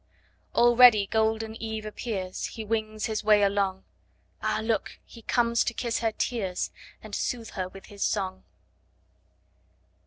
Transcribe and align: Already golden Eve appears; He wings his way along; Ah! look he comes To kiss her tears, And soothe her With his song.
Already 0.55 1.05
golden 1.05 1.55
Eve 1.61 1.85
appears; 1.85 2.45
He 2.45 2.65
wings 2.65 3.05
his 3.05 3.23
way 3.23 3.43
along; 3.43 3.83
Ah! 4.41 4.59
look 4.63 4.97
he 5.05 5.21
comes 5.21 5.63
To 5.65 5.75
kiss 5.75 5.99
her 5.99 6.11
tears, 6.11 6.71
And 7.03 7.13
soothe 7.13 7.51
her 7.51 7.69
With 7.69 7.85
his 7.85 8.01
song. 8.01 8.43